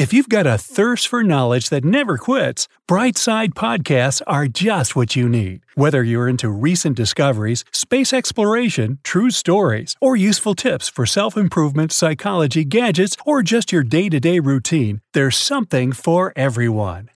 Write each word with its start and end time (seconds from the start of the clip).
If 0.00 0.14
you've 0.14 0.30
got 0.30 0.46
a 0.46 0.56
thirst 0.56 1.08
for 1.08 1.22
knowledge 1.22 1.68
that 1.68 1.84
never 1.84 2.16
quits, 2.16 2.68
Brightside 2.88 3.50
Podcasts 3.52 4.22
are 4.26 4.48
just 4.48 4.96
what 4.96 5.14
you 5.14 5.28
need. 5.28 5.60
Whether 5.74 6.02
you're 6.02 6.26
into 6.26 6.48
recent 6.48 6.96
discoveries, 6.96 7.66
space 7.70 8.14
exploration, 8.14 8.98
true 9.02 9.30
stories, 9.30 9.96
or 10.00 10.16
useful 10.16 10.54
tips 10.54 10.88
for 10.88 11.04
self 11.04 11.36
improvement, 11.36 11.92
psychology, 11.92 12.64
gadgets, 12.64 13.14
or 13.26 13.42
just 13.42 13.72
your 13.72 13.82
day 13.82 14.08
to 14.08 14.18
day 14.18 14.40
routine, 14.40 15.02
there's 15.12 15.36
something 15.36 15.92
for 15.92 16.32
everyone. 16.34 17.10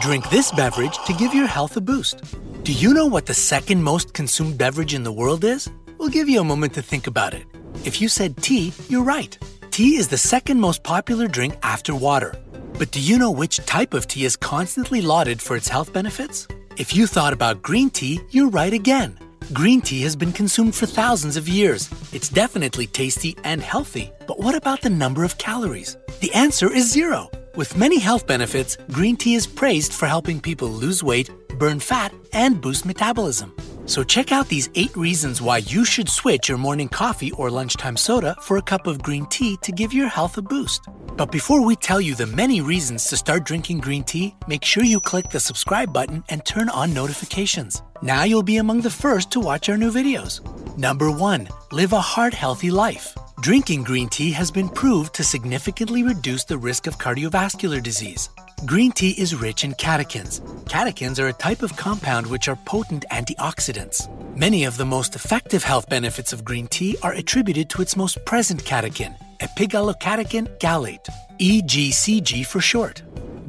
Drink 0.00 0.30
this 0.30 0.50
beverage 0.52 0.96
to 1.04 1.12
give 1.12 1.34
your 1.34 1.46
health 1.46 1.76
a 1.76 1.82
boost. 1.82 2.24
Do 2.64 2.72
you 2.72 2.94
know 2.94 3.04
what 3.04 3.26
the 3.26 3.34
second 3.34 3.82
most 3.82 4.14
consumed 4.14 4.56
beverage 4.56 4.94
in 4.94 5.02
the 5.02 5.12
world 5.12 5.44
is? 5.44 5.68
We'll 5.98 6.08
give 6.08 6.30
you 6.30 6.40
a 6.40 6.44
moment 6.52 6.72
to 6.76 6.80
think 6.80 7.06
about 7.06 7.34
it. 7.34 7.44
If 7.84 8.00
you 8.00 8.08
said 8.08 8.38
tea, 8.38 8.72
you're 8.88 9.04
right. 9.04 9.36
Tea 9.78 9.94
is 9.94 10.08
the 10.08 10.18
second 10.18 10.58
most 10.58 10.82
popular 10.82 11.28
drink 11.28 11.54
after 11.62 11.94
water. 11.94 12.34
But 12.80 12.90
do 12.90 12.98
you 12.98 13.16
know 13.16 13.30
which 13.30 13.64
type 13.64 13.94
of 13.94 14.08
tea 14.08 14.24
is 14.24 14.34
constantly 14.34 15.00
lauded 15.00 15.40
for 15.40 15.56
its 15.56 15.68
health 15.68 15.92
benefits? 15.92 16.48
If 16.76 16.96
you 16.96 17.06
thought 17.06 17.32
about 17.32 17.62
green 17.62 17.88
tea, 17.88 18.18
you're 18.30 18.48
right 18.48 18.72
again. 18.72 19.16
Green 19.52 19.80
tea 19.80 20.00
has 20.00 20.16
been 20.16 20.32
consumed 20.32 20.74
for 20.74 20.86
thousands 20.86 21.36
of 21.36 21.48
years. 21.48 21.88
It's 22.12 22.28
definitely 22.28 22.88
tasty 22.88 23.36
and 23.44 23.62
healthy. 23.62 24.10
But 24.26 24.40
what 24.40 24.56
about 24.56 24.80
the 24.80 24.90
number 24.90 25.22
of 25.22 25.38
calories? 25.38 25.96
The 26.18 26.34
answer 26.34 26.72
is 26.72 26.90
zero. 26.90 27.30
With 27.54 27.76
many 27.76 28.00
health 28.00 28.26
benefits, 28.26 28.78
green 28.90 29.16
tea 29.16 29.36
is 29.36 29.46
praised 29.46 29.92
for 29.92 30.06
helping 30.06 30.40
people 30.40 30.66
lose 30.66 31.04
weight, 31.04 31.30
burn 31.56 31.78
fat, 31.78 32.12
and 32.32 32.60
boost 32.60 32.84
metabolism. 32.84 33.54
So 33.88 34.04
check 34.04 34.32
out 34.32 34.48
these 34.48 34.68
eight 34.74 34.94
reasons 34.94 35.40
why 35.40 35.58
you 35.58 35.82
should 35.82 36.10
switch 36.10 36.46
your 36.46 36.58
morning 36.58 36.90
coffee 36.90 37.32
or 37.32 37.50
lunchtime 37.50 37.96
soda 37.96 38.36
for 38.42 38.58
a 38.58 38.62
cup 38.62 38.86
of 38.86 39.02
green 39.02 39.24
tea 39.26 39.56
to 39.62 39.72
give 39.72 39.94
your 39.94 40.08
health 40.08 40.36
a 40.36 40.42
boost. 40.42 40.82
But 41.16 41.32
before 41.32 41.64
we 41.64 41.74
tell 41.74 41.98
you 41.98 42.14
the 42.14 42.26
many 42.26 42.60
reasons 42.60 43.04
to 43.04 43.16
start 43.16 43.44
drinking 43.44 43.78
green 43.78 44.04
tea, 44.04 44.34
make 44.46 44.62
sure 44.62 44.84
you 44.84 45.00
click 45.00 45.30
the 45.30 45.40
subscribe 45.40 45.90
button 45.90 46.22
and 46.28 46.44
turn 46.44 46.68
on 46.68 46.92
notifications. 46.92 47.82
Now 48.02 48.24
you'll 48.24 48.42
be 48.42 48.58
among 48.58 48.82
the 48.82 48.90
first 48.90 49.30
to 49.30 49.40
watch 49.40 49.70
our 49.70 49.78
new 49.78 49.90
videos. 49.90 50.42
Number 50.76 51.10
one, 51.10 51.48
live 51.72 51.94
a 51.94 52.00
heart 52.00 52.34
healthy 52.34 52.70
life. 52.70 53.16
Drinking 53.40 53.84
green 53.84 54.10
tea 54.10 54.32
has 54.32 54.50
been 54.50 54.68
proved 54.68 55.14
to 55.14 55.24
significantly 55.24 56.02
reduce 56.02 56.44
the 56.44 56.58
risk 56.58 56.86
of 56.86 56.98
cardiovascular 56.98 57.82
disease. 57.82 58.28
Green 58.66 58.90
tea 58.90 59.10
is 59.10 59.36
rich 59.36 59.62
in 59.62 59.72
catechins. 59.74 60.40
Catechins 60.64 61.20
are 61.20 61.28
a 61.28 61.32
type 61.32 61.62
of 61.62 61.76
compound 61.76 62.26
which 62.26 62.48
are 62.48 62.58
potent 62.64 63.04
antioxidants. 63.12 64.08
Many 64.36 64.64
of 64.64 64.76
the 64.76 64.84
most 64.84 65.14
effective 65.14 65.62
health 65.62 65.88
benefits 65.88 66.32
of 66.32 66.44
green 66.44 66.66
tea 66.66 66.96
are 67.04 67.12
attributed 67.12 67.70
to 67.70 67.82
its 67.82 67.96
most 67.96 68.24
present 68.24 68.64
catechin, 68.64 69.14
epigallocatechin 69.38 70.58
gallate, 70.58 71.08
EGCG 71.38 72.44
for 72.44 72.60
short. 72.60 73.02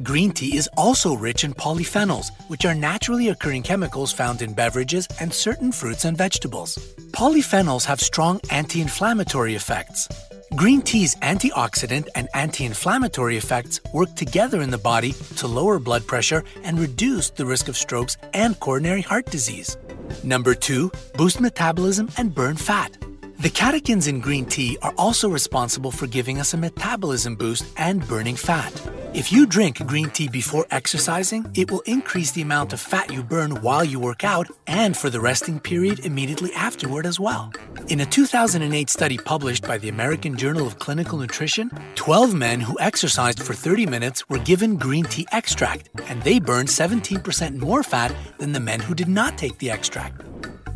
Green 0.04 0.30
tea 0.30 0.56
is 0.56 0.70
also 0.76 1.14
rich 1.14 1.42
in 1.42 1.54
polyphenols, 1.54 2.30
which 2.46 2.64
are 2.64 2.74
naturally 2.74 3.30
occurring 3.30 3.64
chemicals 3.64 4.12
found 4.12 4.42
in 4.42 4.54
beverages 4.54 5.08
and 5.18 5.34
certain 5.34 5.72
fruits 5.72 6.04
and 6.04 6.16
vegetables. 6.16 6.78
Polyphenols 7.10 7.84
have 7.84 8.00
strong 8.00 8.40
anti 8.50 8.80
inflammatory 8.80 9.56
effects. 9.56 10.08
Green 10.56 10.82
tea's 10.82 11.14
antioxidant 11.16 12.08
and 12.16 12.28
anti 12.34 12.64
inflammatory 12.64 13.36
effects 13.36 13.80
work 13.94 14.14
together 14.16 14.60
in 14.62 14.70
the 14.70 14.78
body 14.78 15.12
to 15.36 15.46
lower 15.46 15.78
blood 15.78 16.04
pressure 16.06 16.42
and 16.64 16.78
reduce 16.78 17.30
the 17.30 17.46
risk 17.46 17.68
of 17.68 17.76
strokes 17.76 18.16
and 18.34 18.58
coronary 18.58 19.00
heart 19.00 19.26
disease. 19.26 19.76
Number 20.24 20.54
two, 20.54 20.90
boost 21.14 21.40
metabolism 21.40 22.10
and 22.18 22.34
burn 22.34 22.56
fat. 22.56 22.96
The 23.38 23.48
catechins 23.48 24.08
in 24.08 24.20
green 24.20 24.44
tea 24.44 24.76
are 24.82 24.92
also 24.98 25.28
responsible 25.28 25.92
for 25.92 26.06
giving 26.08 26.40
us 26.40 26.52
a 26.52 26.58
metabolism 26.58 27.36
boost 27.36 27.64
and 27.78 28.06
burning 28.06 28.36
fat. 28.36 28.72
If 29.14 29.32
you 29.32 29.46
drink 29.46 29.86
green 29.86 30.10
tea 30.10 30.28
before 30.28 30.66
exercising, 30.70 31.50
it 31.54 31.70
will 31.70 31.80
increase 31.86 32.32
the 32.32 32.42
amount 32.42 32.72
of 32.72 32.80
fat 32.80 33.12
you 33.12 33.22
burn 33.22 33.62
while 33.62 33.84
you 33.84 33.98
work 33.98 34.24
out 34.24 34.48
and 34.66 34.96
for 34.96 35.10
the 35.10 35.20
resting 35.20 35.58
period 35.58 36.00
immediately 36.00 36.52
afterward 36.54 37.06
as 37.06 37.18
well. 37.18 37.52
In 37.88 38.00
a 38.00 38.06
2008 38.06 38.90
study 38.90 39.16
published 39.16 39.66
by 39.66 39.78
the 39.78 39.88
American 39.88 40.36
Journal 40.36 40.66
of 40.66 40.78
Clinical 40.78 41.18
Nutrition, 41.18 41.70
12 41.94 42.34
men 42.34 42.60
who 42.60 42.78
exercised 42.80 43.42
for 43.42 43.54
30 43.54 43.86
minutes 43.86 44.28
were 44.28 44.38
given 44.38 44.76
green 44.76 45.04
tea 45.04 45.26
extract, 45.32 45.88
and 46.08 46.22
they 46.22 46.38
burned 46.38 46.68
17% 46.68 47.56
more 47.56 47.82
fat 47.82 48.14
than 48.38 48.52
the 48.52 48.60
men 48.60 48.80
who 48.80 48.94
did 48.94 49.08
not 49.08 49.38
take 49.38 49.58
the 49.58 49.70
extract. 49.70 50.22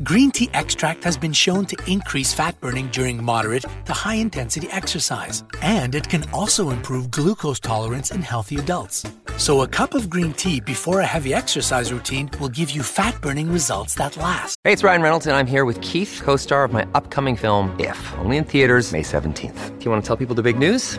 Green 0.03 0.33
tea 0.33 0.51
extract 0.55 1.05
has 1.05 1.17
been 1.17 1.33
shown 1.33 1.67
to 1.67 1.77
increase 1.87 2.35
fat 2.35 2.61
burning 2.61 2.89
during 2.89 3.23
moderate 3.23 3.65
to 3.85 3.93
high 3.93 4.17
intensity 4.17 4.67
exercise, 4.73 5.45
and 5.63 5.95
it 5.95 6.09
can 6.09 6.29
also 6.33 6.71
improve 6.71 7.13
glucose 7.13 7.61
tolerance 7.61 8.11
in 8.11 8.21
healthy 8.21 8.57
adults. 8.57 9.07
So, 9.37 9.63
a 9.63 9.69
cup 9.69 9.95
of 9.95 10.11
green 10.11 10.33
tea 10.33 10.61
before 10.61 11.01
a 11.01 11.07
heavy 11.07 11.33
exercise 11.33 11.93
routine 11.93 12.29
will 12.41 12.49
give 12.49 12.71
you 12.71 12.83
fat 12.83 13.21
burning 13.21 13.53
results 13.53 13.95
that 13.95 14.17
last. 14.17 14.57
Hey, 14.65 14.73
it's 14.73 14.83
Ryan 14.83 15.03
Reynolds, 15.03 15.27
and 15.27 15.37
I'm 15.37 15.47
here 15.47 15.65
with 15.65 15.81
Keith, 15.81 16.21
co 16.25 16.37
star 16.37 16.65
of 16.65 16.73
my 16.73 16.87
upcoming 16.95 17.37
film, 17.37 17.75
If, 17.79 18.15
only 18.19 18.37
in 18.37 18.45
theaters, 18.45 18.93
May 18.93 19.03
17th. 19.03 19.79
Do 19.79 19.85
you 19.85 19.91
want 19.91 20.03
to 20.03 20.07
tell 20.07 20.17
people 20.17 20.35
the 20.35 20.43
big 20.43 20.59
news? 20.59 20.99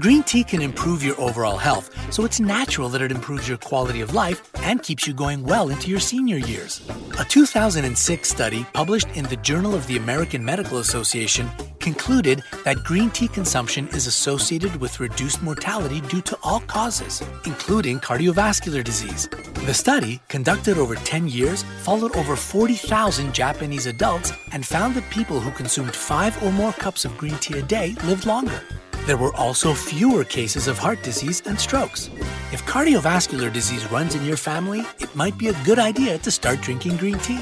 Green 0.00 0.22
tea 0.22 0.42
can 0.42 0.62
improve 0.62 1.04
your 1.04 1.20
overall 1.20 1.58
health, 1.58 1.90
so 2.10 2.24
it's 2.24 2.40
natural 2.40 2.88
that 2.88 3.02
it 3.02 3.10
improves 3.10 3.46
your 3.46 3.58
quality 3.58 4.00
of 4.00 4.14
life 4.14 4.40
and 4.62 4.82
keeps 4.82 5.06
you 5.06 5.12
going 5.12 5.44
well 5.44 5.68
into 5.68 5.90
your 5.90 6.00
senior 6.00 6.38
years. 6.38 6.80
A 7.20 7.24
2006 7.24 8.26
study 8.26 8.64
published 8.72 9.08
in 9.14 9.26
the 9.26 9.36
Journal 9.36 9.74
of 9.74 9.86
the 9.86 9.98
American 9.98 10.42
Medical 10.42 10.78
Association 10.78 11.46
concluded 11.78 12.42
that 12.64 12.82
green 12.84 13.10
tea 13.10 13.28
consumption 13.28 13.86
is 13.88 14.06
associated 14.06 14.74
with 14.76 14.98
reduced 14.98 15.42
mortality 15.42 16.00
due 16.00 16.22
to 16.22 16.38
all 16.42 16.60
causes, 16.60 17.22
including 17.44 18.00
cardiovascular 18.00 18.82
disease. 18.82 19.28
The 19.66 19.74
study, 19.74 20.22
conducted 20.28 20.78
over 20.78 20.94
10 20.94 21.28
years, 21.28 21.64
followed 21.82 22.16
over 22.16 22.34
40,000 22.34 23.34
Japanese 23.34 23.84
adults 23.84 24.32
and 24.52 24.64
found 24.64 24.94
that 24.94 25.10
people 25.10 25.38
who 25.38 25.50
consumed 25.50 25.94
five 25.94 26.42
or 26.42 26.50
more 26.50 26.72
cups 26.72 27.04
of 27.04 27.18
green 27.18 27.36
tea 27.36 27.58
a 27.58 27.62
day 27.62 27.94
lived 28.04 28.24
longer. 28.24 28.62
There 29.04 29.16
were 29.16 29.34
also 29.34 29.74
fewer 29.74 30.22
cases 30.22 30.68
of 30.68 30.78
heart 30.78 31.02
disease 31.02 31.42
and 31.44 31.58
strokes. 31.58 32.08
If 32.52 32.64
cardiovascular 32.66 33.52
disease 33.52 33.90
runs 33.90 34.14
in 34.14 34.24
your 34.24 34.36
family, 34.36 34.86
it 35.00 35.14
might 35.16 35.36
be 35.36 35.48
a 35.48 35.64
good 35.64 35.80
idea 35.80 36.18
to 36.18 36.30
start 36.30 36.60
drinking 36.60 36.98
green 36.98 37.18
tea. 37.18 37.40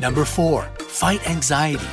Number 0.00 0.24
four, 0.24 0.62
fight 0.78 1.28
anxiety. 1.28 1.84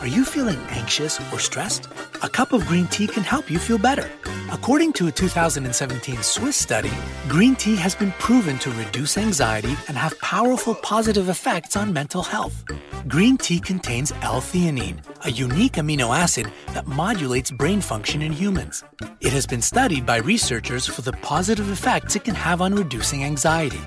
Are 0.00 0.06
you 0.06 0.24
feeling 0.24 0.58
anxious 0.70 1.20
or 1.30 1.38
stressed? 1.38 1.88
A 2.22 2.28
cup 2.28 2.54
of 2.54 2.66
green 2.66 2.86
tea 2.86 3.06
can 3.06 3.22
help 3.22 3.50
you 3.50 3.58
feel 3.58 3.76
better. 3.76 4.10
According 4.50 4.94
to 4.94 5.08
a 5.08 5.12
2017 5.12 6.22
Swiss 6.22 6.56
study, 6.56 6.92
green 7.28 7.56
tea 7.56 7.76
has 7.76 7.94
been 7.94 8.12
proven 8.12 8.58
to 8.60 8.70
reduce 8.70 9.18
anxiety 9.18 9.76
and 9.88 9.96
have 9.98 10.18
powerful 10.20 10.74
positive 10.74 11.28
effects 11.28 11.76
on 11.76 11.92
mental 11.92 12.22
health. 12.22 12.64
Green 13.08 13.36
tea 13.36 13.60
contains 13.60 14.12
L-theanine, 14.22 15.02
a 15.24 15.30
unique 15.30 15.74
amino 15.74 16.16
acid 16.16 16.50
that 16.74 16.86
modulates 16.86 17.50
brain 17.50 17.80
function 17.80 18.20
in 18.20 18.32
humans. 18.32 18.84
It 19.20 19.32
has 19.32 19.46
been 19.46 19.62
studied 19.62 20.04
by 20.04 20.18
researchers 20.18 20.86
for 20.86 21.00
the 21.02 21.12
positive 21.12 21.70
effects 21.70 22.14
it 22.14 22.24
can 22.24 22.34
have 22.34 22.60
on 22.60 22.74
reducing 22.74 23.24
anxiety. 23.24 23.80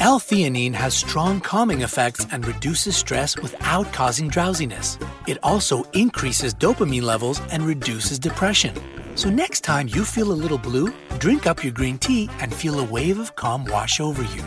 L-theanine 0.00 0.74
has 0.74 0.94
strong 0.94 1.40
calming 1.40 1.80
effects 1.80 2.26
and 2.30 2.46
reduces 2.46 2.96
stress 2.96 3.36
without 3.38 3.90
causing 3.92 4.28
drowsiness. 4.28 4.98
It 5.26 5.38
also 5.42 5.84
increases 5.92 6.54
dopamine 6.54 7.02
levels 7.02 7.40
and 7.50 7.64
reduces 7.64 8.18
depression. 8.18 8.74
So 9.14 9.30
next 9.30 9.62
time 9.62 9.88
you 9.88 10.04
feel 10.04 10.30
a 10.30 10.40
little 10.42 10.58
blue, 10.58 10.92
drink 11.18 11.46
up 11.46 11.62
your 11.64 11.72
green 11.72 11.98
tea 11.98 12.28
and 12.40 12.54
feel 12.54 12.80
a 12.80 12.84
wave 12.84 13.18
of 13.18 13.34
calm 13.36 13.64
wash 13.64 14.00
over 14.00 14.22
you. 14.34 14.42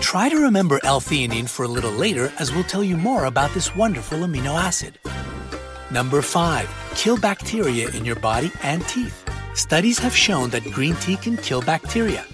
Try 0.00 0.28
to 0.28 0.36
remember 0.36 0.78
L-theanine 0.84 1.48
for 1.48 1.64
a 1.64 1.68
little 1.68 1.92
later 1.92 2.32
as 2.38 2.52
we'll 2.52 2.64
tell 2.64 2.84
you 2.84 2.96
more 2.96 3.24
about 3.24 3.52
this 3.54 3.74
wonderful 3.74 4.18
amino 4.20 4.54
acid. 4.54 4.98
Number 5.90 6.20
5. 6.20 6.92
Kill 6.96 7.16
bacteria 7.16 7.88
in 7.90 8.04
your 8.04 8.16
body 8.16 8.50
and 8.62 8.82
teeth. 8.88 9.22
Studies 9.54 9.98
have 9.98 10.14
shown 10.16 10.50
that 10.50 10.64
green 10.64 10.96
tea 10.96 11.16
can 11.16 11.36
kill 11.36 11.62
bacteria. 11.62 12.24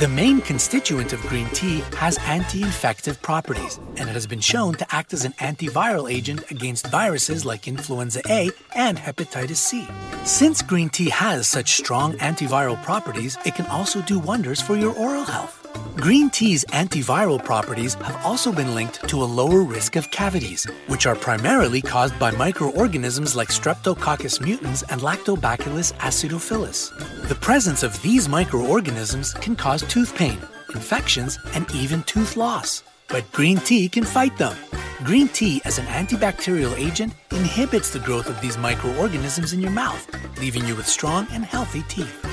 The 0.00 0.08
main 0.08 0.40
constituent 0.40 1.12
of 1.12 1.20
green 1.22 1.46
tea 1.50 1.80
has 1.96 2.18
anti 2.24 2.62
infective 2.62 3.20
properties, 3.20 3.78
and 3.96 4.08
it 4.08 4.14
has 4.14 4.26
been 4.26 4.40
shown 4.40 4.74
to 4.74 4.86
act 4.94 5.12
as 5.12 5.24
an 5.26 5.32
antiviral 5.34 6.10
agent 6.10 6.50
against 6.50 6.86
viruses 6.86 7.44
like 7.44 7.68
influenza 7.68 8.22
A 8.30 8.50
and 8.74 8.96
hepatitis 8.96 9.56
C. 9.56 9.86
Since 10.24 10.62
green 10.62 10.88
tea 10.88 11.10
has 11.10 11.46
such 11.46 11.74
strong 11.74 12.14
antiviral 12.14 12.82
properties, 12.82 13.36
it 13.44 13.54
can 13.54 13.66
also 13.66 14.00
do 14.02 14.18
wonders 14.18 14.62
for 14.62 14.74
your 14.76 14.94
oral 14.94 15.24
health. 15.24 15.61
Green 16.02 16.30
tea's 16.30 16.64
antiviral 16.70 17.38
properties 17.44 17.94
have 17.94 18.26
also 18.26 18.50
been 18.50 18.74
linked 18.74 19.08
to 19.08 19.22
a 19.22 19.32
lower 19.38 19.60
risk 19.60 19.94
of 19.94 20.10
cavities, 20.10 20.64
which 20.88 21.06
are 21.06 21.14
primarily 21.14 21.80
caused 21.80 22.18
by 22.18 22.32
microorganisms 22.32 23.36
like 23.36 23.50
Streptococcus 23.50 24.40
mutans 24.40 24.82
and 24.90 25.00
Lactobacillus 25.00 25.92
acidophilus. 25.98 26.90
The 27.28 27.36
presence 27.36 27.84
of 27.84 28.02
these 28.02 28.28
microorganisms 28.28 29.32
can 29.34 29.54
cause 29.54 29.82
tooth 29.82 30.12
pain, 30.16 30.38
infections, 30.74 31.38
and 31.54 31.70
even 31.72 32.02
tooth 32.02 32.36
loss. 32.36 32.82
But 33.06 33.30
green 33.30 33.58
tea 33.58 33.88
can 33.88 34.02
fight 34.02 34.36
them. 34.38 34.56
Green 35.04 35.28
tea, 35.28 35.62
as 35.64 35.78
an 35.78 35.86
antibacterial 35.86 36.76
agent, 36.76 37.14
inhibits 37.30 37.90
the 37.90 38.00
growth 38.00 38.26
of 38.26 38.40
these 38.40 38.58
microorganisms 38.58 39.52
in 39.52 39.60
your 39.60 39.70
mouth, 39.70 40.04
leaving 40.40 40.64
you 40.64 40.74
with 40.74 40.88
strong 40.88 41.28
and 41.30 41.44
healthy 41.44 41.82
teeth. 41.82 42.26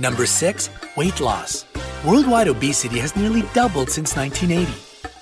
Number 0.00 0.24
6. 0.24 0.70
Weight 0.96 1.20
loss. 1.20 1.65
Worldwide 2.04 2.46
obesity 2.48 2.98
has 2.98 3.16
nearly 3.16 3.42
doubled 3.52 3.90
since 3.90 4.14
1980. 4.14 4.72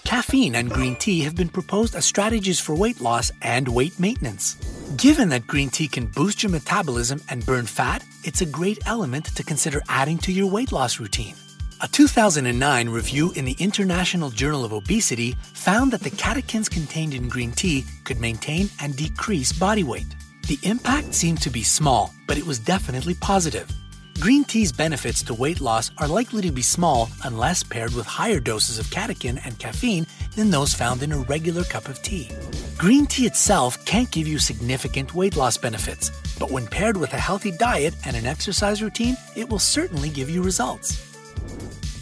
Caffeine 0.05 0.57
and 0.57 0.71
green 0.71 0.97
tea 0.97 1.21
have 1.21 1.35
been 1.35 1.49
proposed 1.49 1.95
as 1.95 2.05
strategies 2.05 2.61
for 2.61 2.75
weight 2.75 3.01
loss 3.01 3.33
and 3.41 3.67
weight 3.67 3.99
maintenance. 3.99 4.57
Given 4.97 5.31
that 5.31 5.47
green 5.47 5.71
tea 5.71 5.89
can 5.89 6.07
boost 6.07 6.43
your 6.43 6.53
metabolism 6.53 7.23
and 7.31 7.47
burn 7.47 7.65
fat, 7.65 8.05
it's 8.23 8.43
a 8.43 8.47
great 8.47 8.79
element 8.87 9.27
to 9.37 9.43
consider 9.43 9.83
adding 9.89 10.19
to 10.19 10.33
your 10.33 10.51
weight 10.51 10.73
loss 10.73 11.01
routine. 11.01 11.37
A 11.81 11.89
2009 11.89 12.89
review 12.89 13.33
in 13.33 13.45
the 13.47 13.57
International 13.59 14.31
Journal 14.31 14.65
of 14.65 14.73
Obesity 14.73 15.37
found 15.55 15.93
that 15.93 16.03
the 16.03 16.11
catechins 16.11 16.69
contained 16.71 17.15
in 17.15 17.29
green 17.29 17.53
tea 17.53 17.85
could 18.05 18.21
maintain 18.21 18.69
and 18.81 18.95
decrease 18.95 19.53
body 19.53 19.85
weight. 19.85 20.07
The 20.49 20.59
impact 20.65 21.15
seemed 21.15 21.41
to 21.43 21.51
be 21.51 21.63
small, 21.63 22.13
but 22.27 22.37
it 22.37 22.47
was 22.47 22.59
definitely 22.59 23.15
positive. 23.15 23.71
Green 24.21 24.45
tea's 24.45 24.73
benefits 24.73 25.23
to 25.23 25.35
weight 25.35 25.61
loss 25.61 25.91
are 25.99 26.09
likely 26.09 26.41
to 26.43 26.53
be 26.53 26.63
small 26.63 27.11
unless 27.25 27.63
paired 27.63 27.95
with 27.95 28.07
higher 28.07 28.41
doses 28.41 28.79
of 28.79 28.91
catechin 28.91 29.39
and 29.45 29.59
caffeine 29.59 30.07
than 30.35 30.51
those 30.51 30.73
found 30.73 31.03
in 31.03 31.13
a 31.13 31.19
regular 31.19 31.65
cup 31.65 31.89
of 31.89 32.01
tea. 32.03 32.31
Green 32.79 33.07
tea 33.07 33.27
itself 33.27 33.85
can't 33.85 34.11
give 34.11 34.27
you 34.27 34.39
significant 34.39 35.15
weight 35.15 35.37
loss 35.37 35.57
benefits, 35.57 36.11
but 36.39 36.51
when 36.51 36.67
paired 36.67 36.97
with 36.97 37.13
a 37.13 37.19
healthy 37.19 37.51
diet 37.53 37.95
and 38.05 38.17
an 38.17 38.27
exercise 38.27 38.83
routine, 38.83 39.17
it 39.37 39.49
will 39.49 39.59
certainly 39.59 40.09
give 40.09 40.31
you 40.31 40.43
results. 40.43 41.13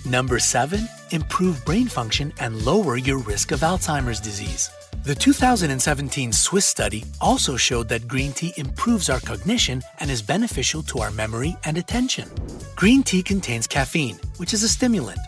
Number 0.04 0.38
7. 0.38 0.88
Improve 1.10 1.64
brain 1.64 1.88
function 1.88 2.32
and 2.38 2.62
lower 2.62 2.96
your 2.96 3.18
risk 3.18 3.52
of 3.52 3.60
Alzheimer's 3.60 4.20
disease. 4.20 4.70
The 5.04 5.16
2017 5.16 6.32
Swiss 6.32 6.64
study 6.64 7.02
also 7.20 7.56
showed 7.56 7.88
that 7.88 8.06
green 8.06 8.32
tea 8.32 8.54
improves 8.56 9.10
our 9.10 9.18
cognition 9.18 9.82
and 9.98 10.08
is 10.08 10.22
beneficial 10.22 10.80
to 10.84 11.00
our 11.00 11.10
memory 11.10 11.56
and 11.64 11.76
attention. 11.76 12.30
Green 12.76 13.02
tea 13.02 13.20
contains 13.20 13.66
caffeine, 13.66 14.20
which 14.36 14.54
is 14.54 14.62
a 14.62 14.68
stimulant. 14.68 15.18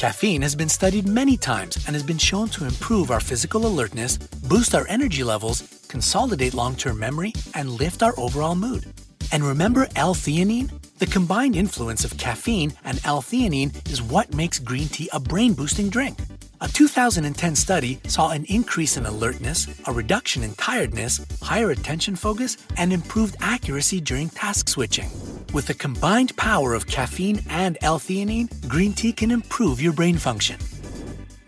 Caffeine 0.00 0.42
has 0.42 0.56
been 0.56 0.68
studied 0.68 1.06
many 1.06 1.36
times 1.36 1.76
and 1.86 1.94
has 1.94 2.02
been 2.02 2.18
shown 2.18 2.48
to 2.48 2.64
improve 2.64 3.12
our 3.12 3.20
physical 3.20 3.66
alertness, 3.66 4.16
boost 4.48 4.74
our 4.74 4.86
energy 4.88 5.22
levels, 5.22 5.86
consolidate 5.86 6.52
long 6.52 6.74
term 6.74 6.98
memory, 6.98 7.32
and 7.54 7.70
lift 7.70 8.02
our 8.02 8.18
overall 8.18 8.56
mood. 8.56 8.84
And 9.30 9.44
remember 9.44 9.86
L 9.94 10.12
theanine? 10.12 10.72
The 10.98 11.06
combined 11.06 11.54
influence 11.54 12.04
of 12.04 12.18
caffeine 12.18 12.72
and 12.82 13.00
L 13.04 13.22
theanine 13.22 13.70
is 13.88 14.02
what 14.02 14.34
makes 14.34 14.58
green 14.58 14.88
tea 14.88 15.08
a 15.12 15.20
brain 15.20 15.52
boosting 15.52 15.88
drink. 15.88 16.18
A 16.62 16.68
2010 16.68 17.56
study 17.56 17.98
saw 18.06 18.32
an 18.32 18.44
increase 18.44 18.98
in 18.98 19.06
alertness, 19.06 19.66
a 19.86 19.92
reduction 19.92 20.42
in 20.42 20.52
tiredness, 20.56 21.24
higher 21.40 21.70
attention 21.70 22.14
focus, 22.14 22.58
and 22.76 22.92
improved 22.92 23.36
accuracy 23.40 23.98
during 23.98 24.28
task 24.28 24.68
switching. 24.68 25.08
With 25.54 25.68
the 25.68 25.74
combined 25.74 26.36
power 26.36 26.74
of 26.74 26.86
caffeine 26.86 27.42
and 27.48 27.78
L-theanine, 27.80 28.68
green 28.68 28.92
tea 28.92 29.12
can 29.12 29.30
improve 29.30 29.80
your 29.80 29.94
brain 29.94 30.18
function. 30.18 30.58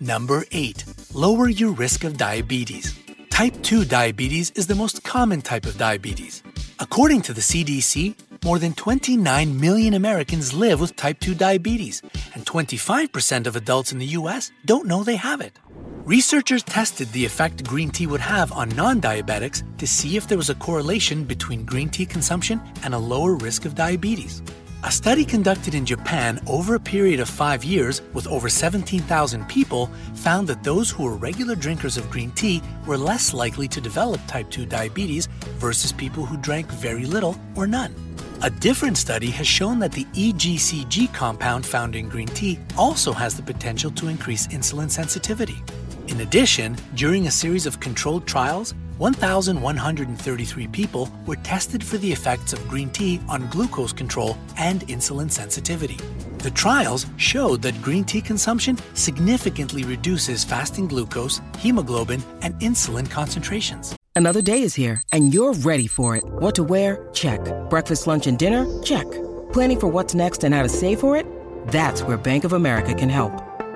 Number 0.01 0.45
8. 0.51 0.83
Lower 1.13 1.51
your 1.51 1.73
risk 1.73 2.05
of 2.05 2.17
diabetes. 2.17 2.99
Type 3.29 3.63
2 3.63 3.85
diabetes 3.85 4.51
is 4.53 4.67
the 4.67 4.75
most 4.75 5.05
common 5.05 5.43
type 5.43 5.67
of 5.67 5.77
diabetes. 5.77 6.43
According 6.81 7.21
to 7.23 7.35
the 7.35 7.43
CDC, 7.43 8.15
more 8.45 8.59
than 8.59 8.73
29 8.73 9.61
million 9.61 9.95
Americans 9.95 10.53
live 10.53 10.81
with 10.81 10.97
type 10.97 11.21
2 11.21 11.35
diabetes, 11.35 12.03
and 12.35 12.45
25% 12.45 13.47
of 13.47 13.57
adults 13.57 13.93
in 13.93 13.99
the 13.99 14.15
US 14.19 14.51
don't 14.65 14.87
know 14.87 15.05
they 15.05 15.17
have 15.17 15.41
it. 15.41 15.59
Researchers 16.05 16.65
tested 16.65 17.13
the 17.13 17.25
effect 17.25 17.65
green 17.65 17.91
tea 17.91 18.09
would 18.09 18.21
have 18.21 18.51
on 18.53 18.69
non 18.71 19.01
diabetics 19.01 19.63
to 19.79 19.87
see 19.87 20.17
if 20.17 20.27
there 20.27 20.39
was 20.39 20.51
a 20.51 20.57
correlation 20.57 21.23
between 21.23 21.65
green 21.65 21.89
tea 21.89 22.07
consumption 22.07 22.61
and 22.83 22.93
a 22.93 22.99
lower 22.99 23.35
risk 23.35 23.65
of 23.65 23.77
diabetes. 23.77 24.43
A 24.85 24.91
study 24.91 25.25
conducted 25.25 25.77
in 25.77 25.87
Japan 25.87 26.41
over 26.45 26.75
a 26.75 26.81
period 26.81 27.21
of 27.21 27.29
five 27.29 27.63
years 27.63 28.03
with 28.15 28.27
over 28.27 28.49
17,000 28.49 29.49
people 29.49 29.87
found 30.15 30.49
that 30.49 30.65
those 30.65 30.91
who 30.91 31.05
were 31.05 31.15
regular 31.15 31.55
drinkers 31.55 31.97
of 31.97 32.11
green 32.11 32.33
tea 32.33 32.61
were 32.85 32.99
less 32.99 33.33
likely 33.33 33.69
to 33.69 33.81
develop 33.81 34.21
type 34.27 34.51
2 34.51 34.67
diabetes 34.67 35.29
versus 35.59 35.93
people 35.93 36.27
who 36.27 36.37
drank 36.37 36.67
very 36.67 37.05
little 37.05 37.37
or 37.55 37.69
none. 37.69 37.95
A 38.43 38.51
different 38.51 38.99
study 38.99 39.31
has 39.31 39.47
shown 39.47 39.79
that 39.79 39.93
the 39.93 40.05
EGCG 40.15 41.15
compound 41.15 41.65
found 41.65 41.95
in 41.95 42.09
green 42.09 42.27
tea 42.27 42.59
also 42.77 43.13
has 43.13 43.37
the 43.37 43.43
potential 43.43 43.93
to 43.93 44.09
increase 44.09 44.49
insulin 44.49 44.91
sensitivity. 44.91 45.63
In 46.09 46.23
addition, 46.23 46.77
during 46.97 47.29
a 47.29 47.31
series 47.31 47.67
of 47.67 47.79
controlled 47.79 48.27
trials, 48.27 48.75
1,133 48.99 50.67
people 50.69 51.11
were 51.27 51.37
tested 51.37 51.83
for 51.85 51.99
the 51.99 52.13
effects 52.13 52.53
of 52.53 52.69
green 52.69 52.91
tea 52.91 53.21
on 53.29 53.49
glucose 53.49 53.93
control 53.93 54.37
and 54.59 54.83
insulin 54.89 55.31
sensitivity. 55.31 55.99
The 56.39 56.51
trials 56.51 57.07
showed 57.17 57.63
that 57.63 57.81
green 57.83 58.05
tea 58.05 58.21
consumption 58.21 58.77
significantly 58.95 59.85
reduces 59.85 60.45
fasting 60.45 60.89
glucose, 60.89 61.41
hemoglobin, 61.59 62.23
and 62.43 62.55
insulin 62.57 63.11
concentrations. 63.11 63.95
Another 64.15 64.43
day 64.43 64.63
is 64.63 64.75
here, 64.75 65.03
and 65.13 65.33
you're 65.33 65.55
ready 65.55 65.87
for 65.87 66.17
it. 66.17 66.25
What 66.25 66.55
to 66.57 66.65
wear? 66.65 67.09
Check. 67.13 67.41
Breakfast, 67.71 68.07
lunch, 68.07 68.27
and 68.27 68.39
dinner? 68.39 68.67
Check. 68.83 69.11
Planning 69.53 69.81
for 69.81 69.89
what's 69.89 70.15
next 70.15 70.45
and 70.45 70.55
how 70.55 70.63
to 70.63 70.69
save 70.69 71.01
for 71.01 71.17
it? 71.17 71.27
That's 71.69 72.03
where 72.03 72.19
Bank 72.19 72.45
of 72.45 72.53
America 72.53 72.95
can 72.95 73.09
help. 73.09 73.33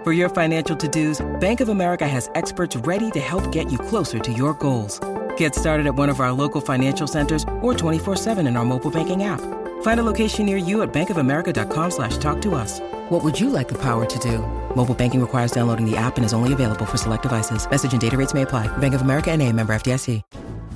For 0.06 0.12
your 0.12 0.28
financial 0.28 0.76
to-dos, 0.76 1.20
Bank 1.40 1.60
of 1.60 1.68
America 1.68 2.06
has 2.06 2.30
experts 2.36 2.76
ready 2.76 3.10
to 3.10 3.18
help 3.18 3.50
get 3.50 3.72
you 3.72 3.76
closer 3.76 4.20
to 4.20 4.32
your 4.32 4.54
goals. 4.54 5.00
Get 5.36 5.52
started 5.52 5.88
at 5.88 5.96
one 5.96 6.08
of 6.08 6.20
our 6.20 6.30
local 6.30 6.60
financial 6.60 7.08
centers 7.08 7.42
or 7.60 7.74
24-7 7.74 8.46
in 8.46 8.56
our 8.56 8.64
mobile 8.64 8.92
banking 8.92 9.24
app. 9.24 9.40
Find 9.82 9.98
a 9.98 10.04
location 10.04 10.46
near 10.46 10.58
you 10.58 10.82
at 10.82 10.92
bankofamerica.com 10.92 11.90
slash 11.90 12.18
talk 12.18 12.40
to 12.42 12.54
us. 12.54 12.78
What 13.10 13.24
would 13.24 13.40
you 13.40 13.50
like 13.50 13.66
the 13.66 13.78
power 13.78 14.06
to 14.06 14.18
do? 14.20 14.46
Mobile 14.76 14.94
banking 14.94 15.20
requires 15.20 15.50
downloading 15.50 15.90
the 15.90 15.96
app 15.96 16.14
and 16.18 16.24
is 16.24 16.32
only 16.32 16.52
available 16.52 16.86
for 16.86 16.96
select 16.96 17.24
devices. 17.24 17.68
Message 17.68 17.90
and 17.90 18.00
data 18.00 18.16
rates 18.16 18.32
may 18.32 18.42
apply. 18.42 18.68
Bank 18.76 18.94
of 18.94 19.00
America 19.00 19.32
and 19.32 19.42
a 19.42 19.52
member 19.52 19.74
FDIC. 19.74 20.22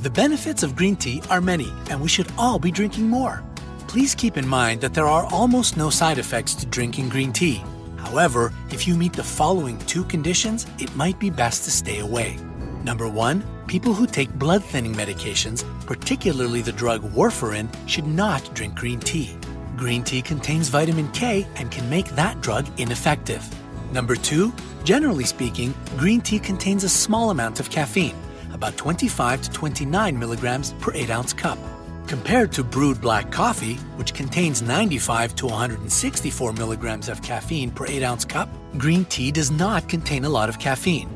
The 0.02 0.10
benefits 0.10 0.64
of 0.64 0.74
green 0.74 0.96
tea 0.96 1.22
are 1.30 1.40
many, 1.40 1.72
and 1.88 2.00
we 2.00 2.08
should 2.08 2.26
all 2.36 2.58
be 2.58 2.72
drinking 2.72 3.08
more. 3.08 3.44
Please 3.86 4.12
keep 4.12 4.36
in 4.36 4.48
mind 4.48 4.80
that 4.80 4.92
there 4.92 5.06
are 5.06 5.24
almost 5.26 5.76
no 5.76 5.88
side 5.88 6.18
effects 6.18 6.56
to 6.56 6.66
drinking 6.66 7.10
green 7.10 7.32
tea. 7.32 7.62
However, 8.00 8.52
if 8.70 8.86
you 8.86 8.96
meet 8.96 9.12
the 9.12 9.22
following 9.22 9.78
two 9.80 10.04
conditions, 10.04 10.66
it 10.78 10.94
might 10.96 11.18
be 11.18 11.30
best 11.30 11.64
to 11.64 11.70
stay 11.70 12.00
away. 12.00 12.38
Number 12.82 13.08
one, 13.08 13.44
people 13.66 13.92
who 13.94 14.06
take 14.06 14.32
blood 14.34 14.64
thinning 14.64 14.94
medications, 14.94 15.64
particularly 15.86 16.62
the 16.62 16.72
drug 16.72 17.02
warfarin, 17.12 17.68
should 17.86 18.06
not 18.06 18.42
drink 18.54 18.74
green 18.74 19.00
tea. 19.00 19.36
Green 19.76 20.02
tea 20.02 20.22
contains 20.22 20.68
vitamin 20.68 21.10
K 21.12 21.46
and 21.56 21.70
can 21.70 21.88
make 21.88 22.08
that 22.10 22.40
drug 22.40 22.66
ineffective. 22.80 23.44
Number 23.92 24.16
two, 24.16 24.52
generally 24.84 25.24
speaking, 25.24 25.74
green 25.96 26.20
tea 26.20 26.38
contains 26.38 26.84
a 26.84 26.88
small 26.88 27.30
amount 27.30 27.60
of 27.60 27.70
caffeine, 27.70 28.16
about 28.52 28.76
25 28.76 29.42
to 29.42 29.50
29 29.50 30.18
milligrams 30.18 30.72
per 30.80 30.92
8 30.94 31.10
ounce 31.10 31.32
cup. 31.32 31.58
Compared 32.06 32.52
to 32.52 32.64
brewed 32.64 33.00
black 33.00 33.30
coffee, 33.30 33.76
which 33.96 34.14
contains 34.14 34.62
95 34.62 35.34
to 35.36 35.46
164 35.46 36.52
milligrams 36.54 37.08
of 37.08 37.22
caffeine 37.22 37.70
per 37.70 37.86
8 37.86 38.02
ounce 38.02 38.24
cup, 38.24 38.48
green 38.78 39.04
tea 39.04 39.30
does 39.30 39.50
not 39.50 39.88
contain 39.88 40.24
a 40.24 40.28
lot 40.28 40.48
of 40.48 40.58
caffeine. 40.58 41.08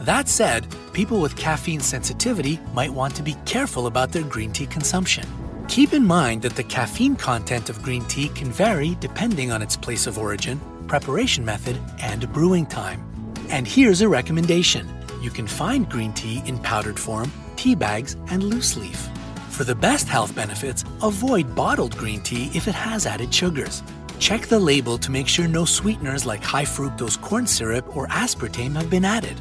That 0.00 0.28
said, 0.28 0.66
people 0.92 1.20
with 1.20 1.36
caffeine 1.36 1.80
sensitivity 1.80 2.60
might 2.72 2.92
want 2.92 3.16
to 3.16 3.22
be 3.22 3.34
careful 3.44 3.88
about 3.88 4.12
their 4.12 4.22
green 4.22 4.52
tea 4.52 4.66
consumption. 4.66 5.26
Keep 5.68 5.94
in 5.94 6.06
mind 6.06 6.42
that 6.42 6.54
the 6.54 6.62
caffeine 6.62 7.16
content 7.16 7.68
of 7.68 7.82
green 7.82 8.04
tea 8.04 8.28
can 8.28 8.52
vary 8.52 8.96
depending 9.00 9.50
on 9.50 9.62
its 9.62 9.76
place 9.76 10.06
of 10.06 10.16
origin, 10.16 10.60
preparation 10.86 11.44
method, 11.44 11.76
and 12.00 12.32
brewing 12.32 12.66
time. 12.66 13.04
And 13.50 13.66
here's 13.66 14.00
a 14.00 14.08
recommendation 14.08 14.88
you 15.20 15.30
can 15.30 15.46
find 15.46 15.88
green 15.88 16.12
tea 16.12 16.42
in 16.46 16.58
powdered 16.60 16.98
form, 17.00 17.32
tea 17.56 17.74
bags, 17.74 18.16
and 18.30 18.44
loose 18.44 18.76
leaf. 18.76 19.08
For 19.56 19.64
the 19.64 19.74
best 19.74 20.06
health 20.06 20.34
benefits, 20.34 20.84
avoid 21.00 21.54
bottled 21.54 21.96
green 21.96 22.20
tea 22.20 22.50
if 22.52 22.68
it 22.68 22.74
has 22.74 23.06
added 23.06 23.32
sugars. 23.32 23.82
Check 24.18 24.48
the 24.48 24.58
label 24.58 24.98
to 24.98 25.10
make 25.10 25.26
sure 25.26 25.48
no 25.48 25.64
sweeteners 25.64 26.26
like 26.26 26.42
high 26.42 26.66
fructose 26.66 27.18
corn 27.18 27.46
syrup 27.46 27.96
or 27.96 28.06
aspartame 28.08 28.74
have 28.74 28.90
been 28.90 29.06
added. 29.06 29.40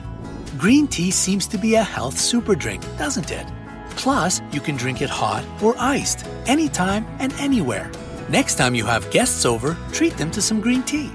Green 0.58 0.88
tea 0.88 1.12
seems 1.12 1.48
to 1.48 1.58
be 1.58 1.76
a 1.76 1.84
health 1.84 2.18
super 2.18 2.56
drink, 2.56 2.82
doesn't 2.98 3.30
it? 3.30 3.46
Plus, 3.98 4.42
you 4.54 4.62
can 4.62 4.78
drink 4.78 5.02
it 5.02 5.10
hot 5.10 5.44
or 5.62 5.76
iced, 5.78 6.26
anytime 6.46 7.06
and 7.20 7.34
anywhere. 7.34 7.92
Next 8.30 8.56
time 8.56 8.74
you 8.74 8.86
have 8.86 9.12
guests 9.12 9.46
over, 9.46 9.76
treat 9.92 10.16
them 10.16 10.32
to 10.32 10.42
some 10.42 10.62
green 10.62 10.84
tea. 10.84 11.12